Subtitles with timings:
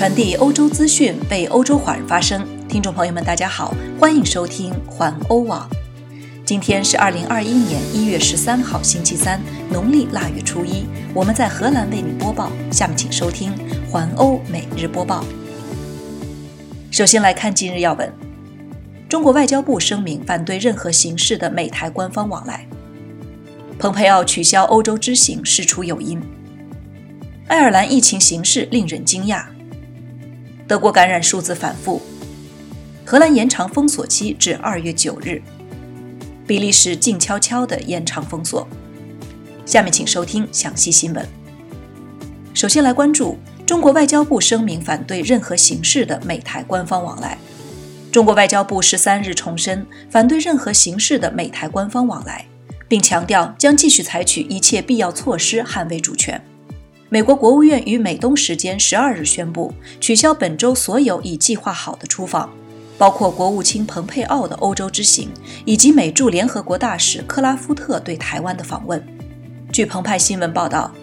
[0.00, 2.42] 传递欧洲资讯，为欧洲华人发声。
[2.66, 5.68] 听众朋友们，大家好，欢迎收听环欧网。
[6.42, 9.38] 今天是二零二一年一月十三号，星期三，
[9.70, 10.86] 农历腊月初一。
[11.12, 12.50] 我们在荷兰为你播报。
[12.72, 13.52] 下面请收听
[13.90, 15.22] 环欧每日播报。
[16.90, 18.10] 首先来看今日要闻：
[19.06, 22.66] 中国外交部声明反对任何形式的美台官方往来。
[23.78, 26.18] 蓬佩奥取消欧洲之行，事出有因。
[27.48, 29.44] 爱尔兰疫情形势令人惊讶。
[30.70, 32.00] 德国感染数字反复，
[33.04, 35.42] 荷兰延长封锁期至二月九日，
[36.46, 38.68] 比利时静悄悄地延长封锁。
[39.66, 41.26] 下面请收听详细新闻。
[42.54, 47.36] 首先来关注中国外交部声明反对任何形式的美台官方往来。
[48.12, 52.46] 中国外交部十三日重申反对任何形式的美台官方往来，
[52.86, 56.40] 并强调将继续采取一切必要措施捍卫主权。
[57.12, 62.48] 美国国务院于美东时间十二日宣布取消本周所有已计划好的出访，
[62.96, 65.28] 包括国务卿蓬佩奥的欧洲之行，
[65.64, 69.04] 以及美驻联合国大使克拉夫特对台湾的访问。
[69.72, 70.94] 据澎湃新闻报道，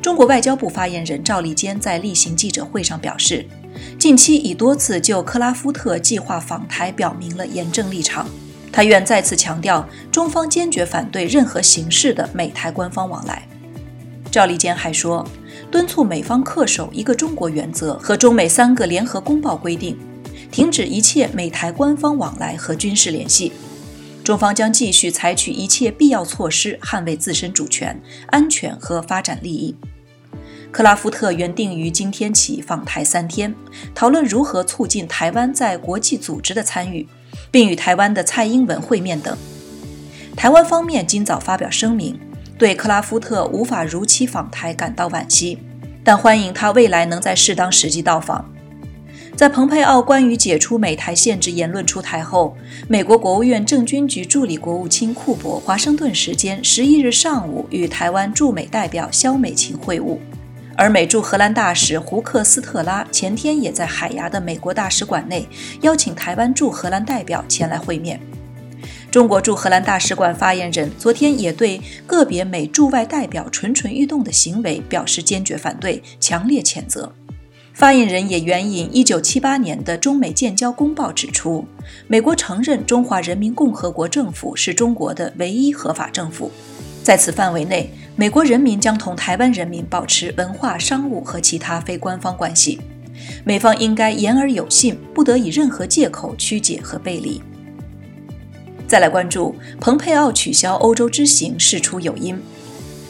[0.00, 3.44] 中国外交部发言人赵立坚在例行记者会上表示，
[3.98, 8.28] 近期已多次就克拉夫特计划访台表明了严正立场。
[8.70, 13.48] 他愿再次强调，中方坚决反对任何形式的美台官方往来。
[14.36, 15.26] 赵立坚还说。
[15.70, 19.96] 敦促美方恪守一个中国原则和中美三个联合公报规定，
[20.52, 23.50] 停止一切美台官方往来和军事联系。
[24.22, 29.74] 中方将继续采取一切必要措施，捍卫自身主权、安全和发展利益。
[30.70, 33.54] 克拉夫特原定于今天起访台三天，
[33.94, 37.08] 讨论如何促进台湾在国际组织的参与，
[37.50, 39.34] 并与台湾的蔡英文会面等。
[40.36, 42.20] 台湾方面今早发表声明。
[42.58, 45.58] 对克拉夫特无法如期访台感到惋惜，
[46.02, 48.50] 但欢迎他未来能在适当时机到访。
[49.36, 52.56] 在蓬佩奥关于解除美台限制言论出台后，
[52.88, 60.16] 美国国务院政军局助理国务卿库珀华盛顿时间十一日上午与台湾驻美代表肖美琴会晤，
[60.74, 65.46] 而美驻荷兰大使胡克斯特拉前天也在海牙的美国大使馆内
[65.82, 68.18] 邀请台湾驻荷兰代表前来会面。
[69.10, 77.12] 中国驻荷兰大使馆发言人昨天也对个别美驻外代表蠢蠢欲动的行为表示坚决反对，强烈谴责。
[77.72, 81.66] 发言人也援引1978年的中美建交公报指出，
[82.08, 86.50] 美国承认中华人民共和国政府是中国的唯一合法政府，
[87.02, 92.80] 在此范围内，美国人民将同台湾人民保持文化、商务和其他非官方关系。
[93.44, 97.42] 美方应该言而有信，不得以任何借口曲解和背离。
[98.86, 102.40] 再来关注，蓬佩奥取消欧洲之行事出有因。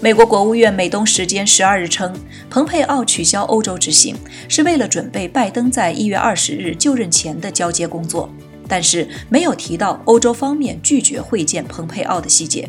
[0.00, 2.12] 美国国务院美东时间十二日称，
[2.50, 4.14] 蓬佩奥取消欧洲之行
[4.48, 8.28] 是为了准备拜登在一月二十日就任前的交接工作，
[8.68, 12.68] 但是没有提到欧洲方面拒绝会见蓬佩奥的细节。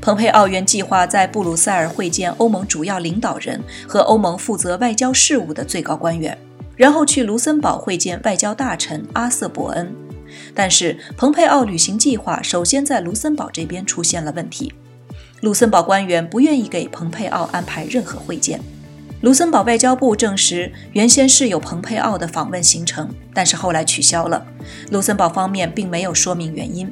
[0.00, 6.38] 蓬佩奥原计划在布鲁塞尔会见欧盟主要领导人和欧盟负责外交事务的最高官员，
[6.76, 9.94] 然后去卢森堡会见外交大臣阿瑟伯恩。
[10.54, 14.72] 但是，蓬佩奥旅行计划首先在卢森堡这边出现了问题。
[15.40, 18.60] 卢森堡官员不愿意给蓬佩奥安排任何会见。
[19.22, 24.46] 卢森堡外交部证实，原先是有蓬佩奥的访问行程，但是后来取消了。
[24.90, 26.90] 卢森堡方面并没有说明原因。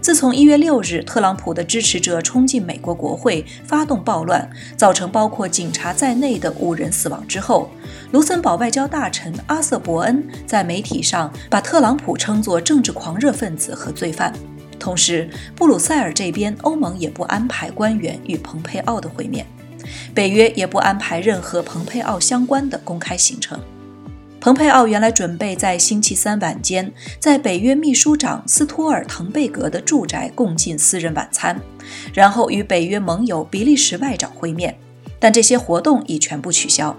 [0.00, 7.70] 自从一月六日，特朗普的支持者冲进美国国会，发动暴乱，造成包括警察在内的五人死亡之后，
[8.14, 14.32] 卢森堡外交大臣阿瑟伯恩在媒体上把特朗普称作政治狂热分子和罪犯。
[14.78, 19.44] 同时，布鲁塞尔这边欧盟也不安排官员与蓬佩奥的会面，
[20.14, 23.58] 北约也不安排任何蓬佩奥相关的公开行程。
[24.40, 31.60] 蓬佩奥原来准备在星期三晚间在北约秘书长斯托尔滕贝格的住宅共进私人晚餐，
[32.12, 34.78] 然后与北约盟友比利时外长会面，
[35.18, 36.96] 但这些活动已全部取消。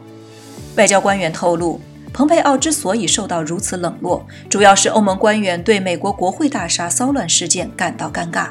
[0.75, 1.79] 外交官员透露，
[2.11, 8.49] 蓬佩奥之所以受到如此冷落，主要是欧盟官员对美国国会大厦骚乱事件感到尴尬。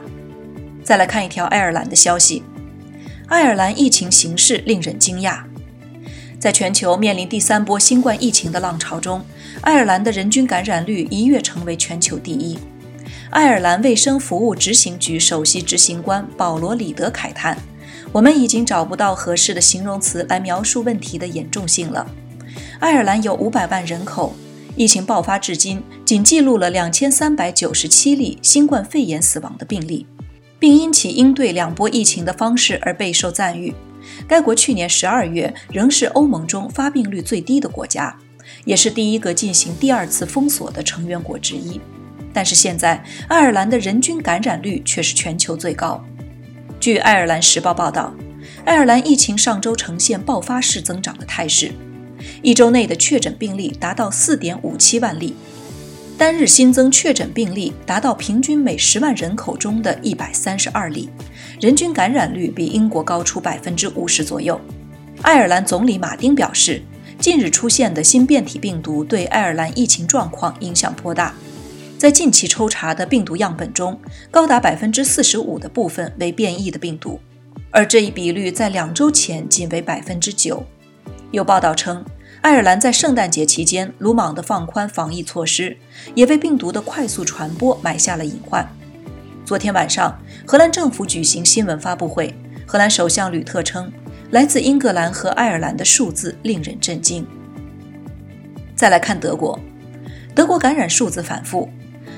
[0.82, 2.42] 再来看一条爱尔兰的消息，
[3.26, 5.40] 爱尔兰疫情形势令人惊讶。
[6.38, 9.22] 在全球面临第三波新冠疫情的浪潮中，
[9.60, 12.58] 爱尔兰的人均感染率一跃成为全球第一。
[13.30, 17.56] 爱尔兰卫生服务执行局首席执行官保罗·里德慨叹
[18.14, 22.06] ：“我们已经找不到合适的形容词来描述问题的严重性了。
[22.78, 24.32] 爱尔兰有五百万人口，
[24.76, 30.06] 疫情爆发至今仅记录了两千三百九十七例新冠肺炎死亡的病例，
[30.60, 33.74] 并因其应对两波疫情的方式而备受赞誉。”
[34.28, 38.16] 该国去年十二月仍是欧盟中发病率最低的国家，
[38.64, 41.80] 也是第一个进行第二次封锁的成员国之一。
[42.32, 46.04] 但是现在，爱尔兰的人均感染率却是全球最高。
[46.84, 48.12] 据《爱尔兰时报》报道，
[48.66, 51.72] 爱尔兰疫情上周呈现爆发式增长的态势，
[52.42, 55.34] 一周内的确诊病例达到4.57万例，
[56.18, 61.08] 单日新增确诊病例达到平均每十万人口中的一百三十二例，
[61.58, 64.60] 人均感染率比英国高出百分之五十左右。
[65.22, 66.82] 爱尔兰总理马丁表示，
[67.18, 71.34] 近日出现的新变体病毒对爱尔兰疫情状况影响颇大。
[71.96, 73.98] 在近期抽查的病毒样本中，
[74.30, 77.18] 高达百分之四十五的部分为变异的病毒，
[77.70, 80.66] 而这一比率在两周前仅为百分之九。
[81.30, 82.04] 有报道称，
[82.42, 85.76] 爱尔兰在圣诞节期间鲁莽地放宽防疫措施，
[86.14, 88.68] 也为病毒的快速传播埋下了隐患。
[89.44, 92.34] 昨天晚上，荷兰政府举行新闻发布会，
[92.66, 93.90] 荷兰首相吕特称，
[94.30, 97.26] 来自英格兰和爱尔兰的数字令人震惊。
[98.76, 99.58] 再来看德国，
[100.34, 101.70] 德国感染数字反复。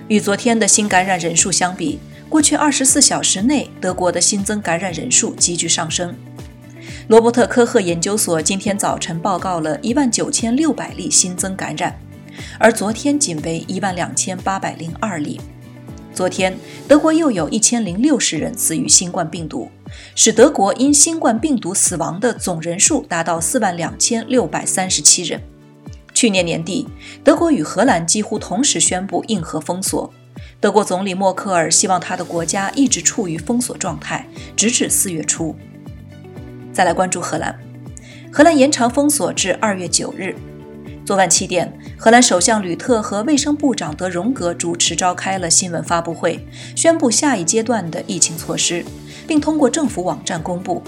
[0.09, 1.99] 与昨天的新感染人数相比，
[2.29, 6.15] 过去二十四小时内，德国的新增感染人数急剧上升。
[7.09, 11.99] 罗伯特·科赫研究所今天早晨报告了一万九千六百例新增感染，
[12.59, 15.41] 而昨天仅为一万两千八百零二例。
[16.15, 16.57] 昨天，
[16.87, 19.69] 德国又有一千零六十人死于新冠病毒，
[20.15, 25.43] 使德国因新冠病毒死亡的总人数达到四万两千六百三十七人。
[26.17, 26.89] 去年年底，
[27.23, 30.11] 德国与荷兰几乎同时宣布硬核封锁。
[30.59, 34.27] 德国总理默克尔希望他的国家一直处于封锁状态，
[34.57, 35.55] 直至四月初。
[36.73, 37.55] 再来关注荷兰，
[38.33, 40.35] 荷兰延长封锁至二月九日。
[41.05, 46.41] 昨晚七点，荷兰首相吕特和卫生部长德荣格主持召开了新闻发布会，
[46.75, 48.83] 宣布下一阶段的疫情措施，
[49.29, 50.83] 并通过政府网站公布。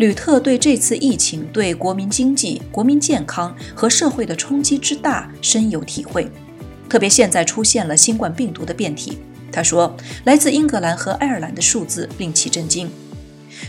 [0.00, 6.26] 吕特对这次疫情对国民经济、国民健康和社会的冲击之大深有体会，
[6.88, 9.18] 特别现在出现了新冠病毒的变体。
[9.52, 9.94] 他说，
[10.24, 12.90] 来自英格兰和爱尔兰的数字令其震惊。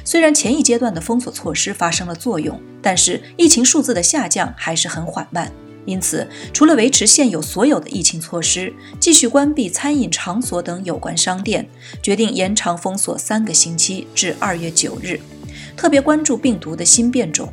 [0.06, 5.52] 虽然前一阶段的封锁措施发生了作用，但是疫情数字的下降还是很缓慢。
[5.86, 11.68] 因此，除了维持现有所有的疫情措施，继续关闭餐饮场所等有关商店，
[12.02, 15.20] 决定延长封锁三个星期至二月九日。
[15.76, 17.52] 特别关注病毒的新变种，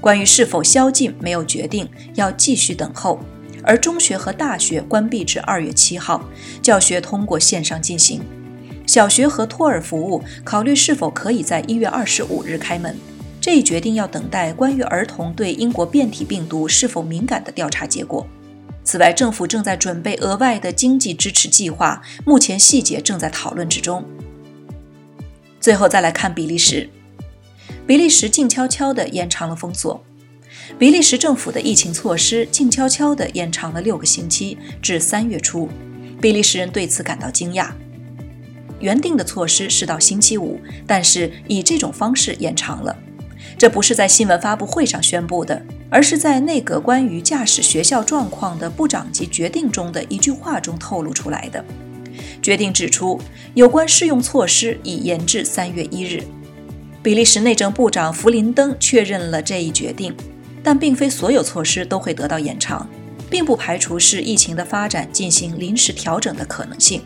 [0.00, 3.18] 关于是否宵禁没有决定，要继续等候。
[3.64, 6.24] 而中学和大学关闭至二月七号，
[6.62, 8.20] 教学通过线上进行。
[8.86, 12.96] 小学和托儿服务考虑是否可以在一月二十五日开门，
[13.40, 18.26] 这一决定要等待关于儿童对英国变体病毒是否敏感的调查结果。
[18.84, 24.02] 此外，政府正在准备额外的经济支持计划，目前细节正在讨论之中。
[25.60, 26.88] 最后再来看比利时。
[27.88, 30.04] 比利时静悄悄地延长了封锁。
[30.78, 35.70] 比利时政府的疫情措施静悄悄地延长了六个星期，至三月初。
[36.20, 37.70] 比利时人对此感到惊讶。
[38.78, 42.94] 原定的措施是到星期五，但是以这种方式延长了。
[43.56, 51.64] 这不是在新闻发布会上宣布的，而是在内阁关于驾驶学校状况的部长级决定中的一句话中透露出来的。
[52.42, 53.18] 决定指出，
[53.54, 56.22] 有关适用措施已延至三月一日。
[57.08, 60.14] 比利时内政部长弗林登确认了这一决定，
[60.62, 62.86] 但并非所有措施都会得到延长，
[63.30, 67.00] 并不排除是疫情的发展进行临时调整的可能性。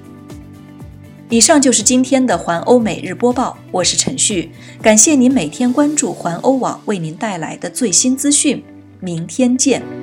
[1.30, 4.50] 以上就是今天的环欧每日播报，我是陈旭，
[4.82, 8.60] 感谢您每天关注环欧网为您带来的最新资讯，
[8.98, 10.01] 明天见。